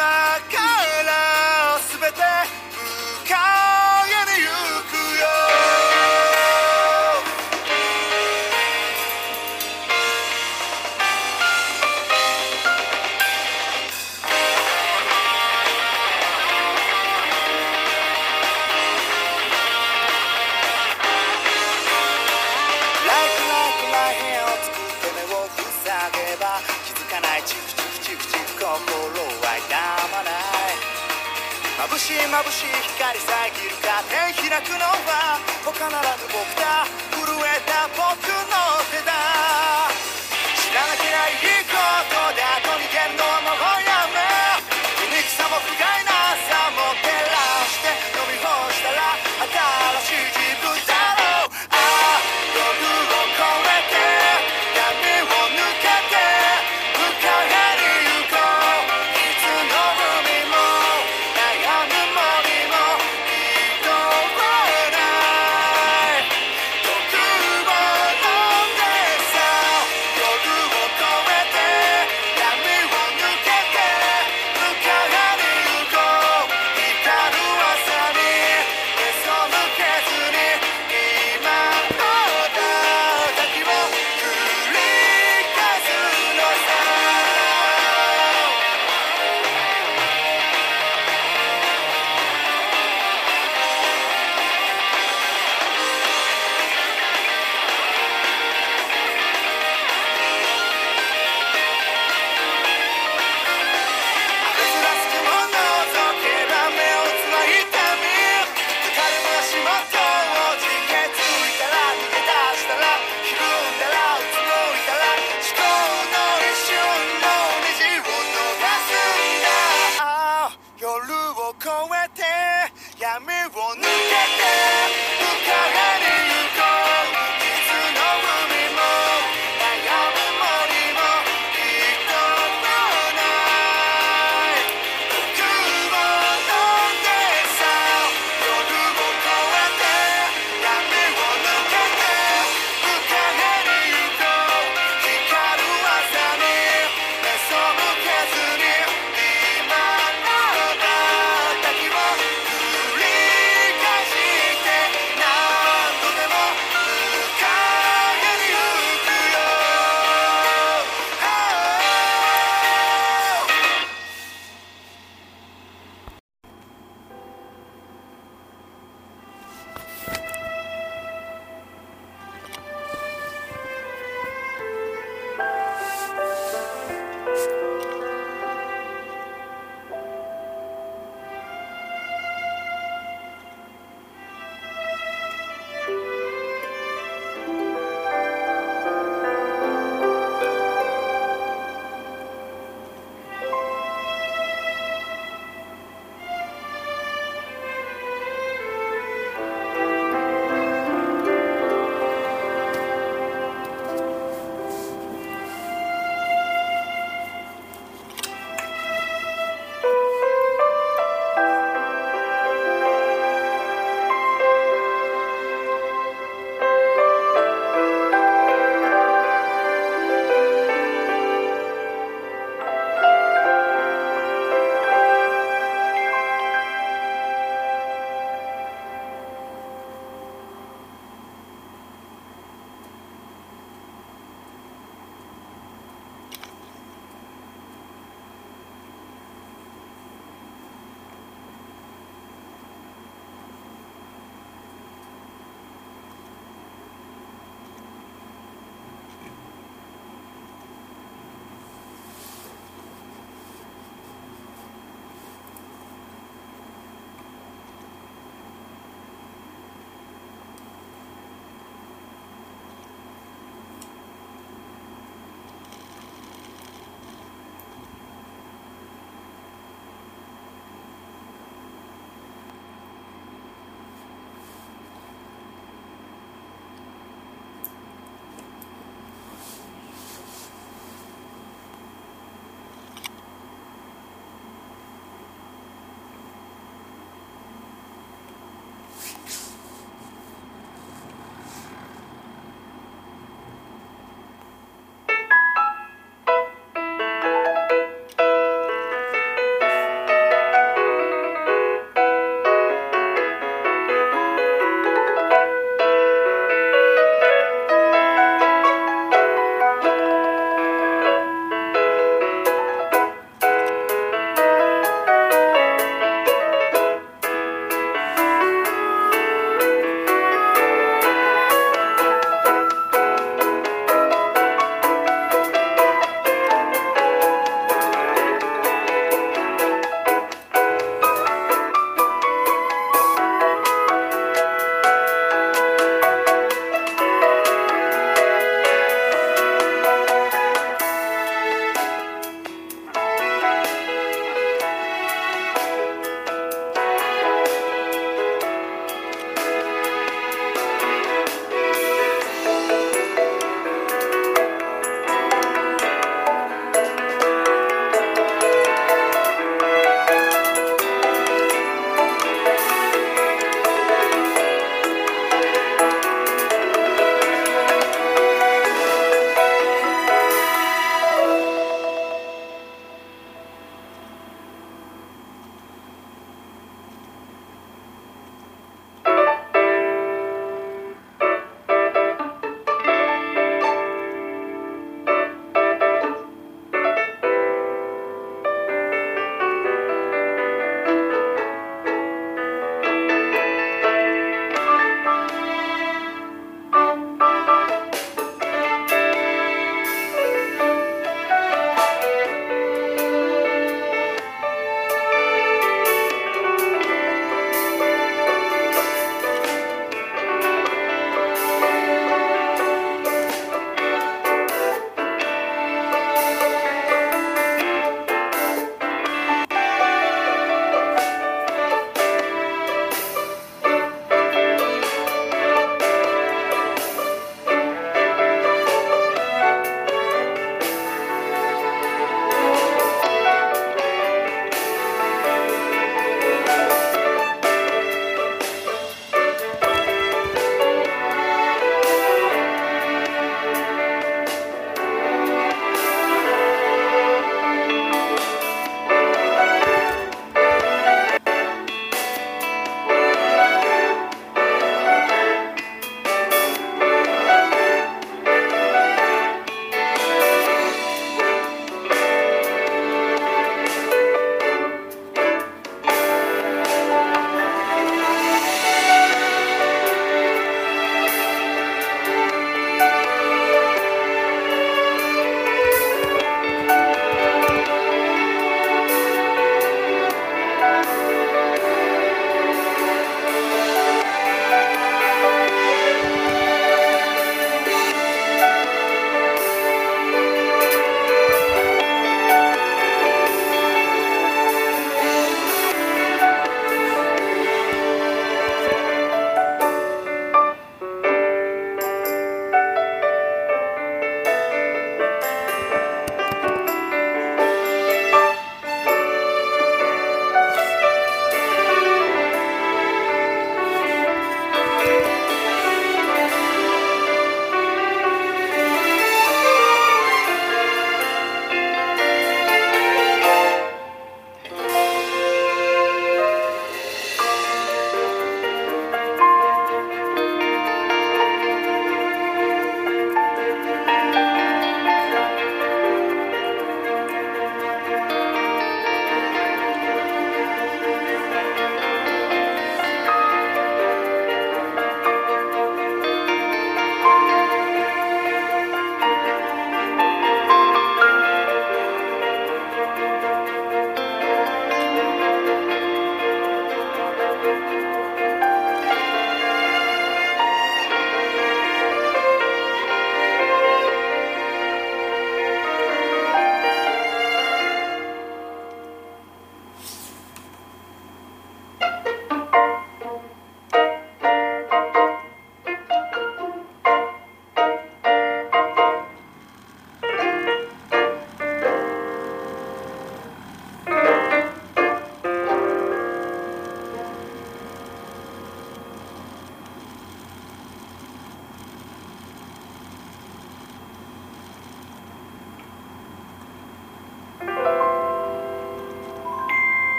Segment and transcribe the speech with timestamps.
[0.00, 0.14] 今か
[1.04, 2.59] ら全て
[32.10, 36.82] しい眩しい光遮るかー開くのは他ならぬ僕だ。
[37.14, 38.49] 震えた僕の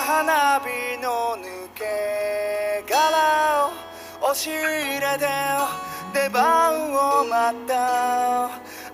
[0.00, 5.26] 花火の抜け殻を押し入れて
[6.14, 8.50] 出番を待ったあ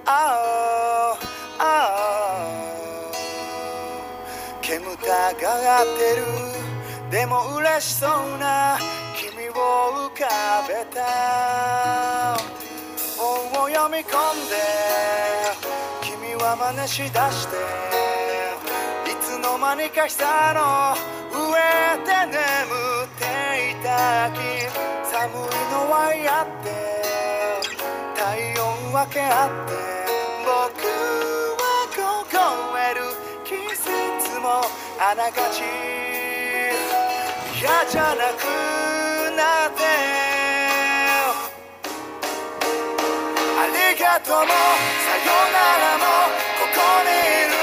[0.06, 1.16] あ
[1.58, 2.74] あ
[4.62, 6.24] 煙たがってる。
[7.10, 8.78] でも嬉しそうな
[9.14, 12.36] 君を浮かべた。
[13.16, 14.56] 本を読み込んで
[16.02, 18.23] 君は真似しだして。
[19.64, 20.94] 間にしたの？
[21.32, 21.40] 上
[22.04, 23.24] で眠って
[23.70, 24.36] いたき
[25.10, 25.40] 寒い
[25.72, 26.68] のは嫌って。
[28.14, 29.72] 体温分け合って。
[30.44, 30.52] 僕
[31.56, 31.64] は
[31.96, 32.36] 凍
[32.76, 33.00] える。
[33.44, 33.88] 季節
[34.38, 34.46] も
[35.00, 35.64] あながち。
[37.58, 38.44] 嫌じゃなく
[39.34, 39.80] なって。
[43.56, 44.44] ありがとうも。
[44.44, 44.52] さ
[45.24, 46.04] よならも。
[46.60, 47.08] ここに
[47.46, 47.53] いる。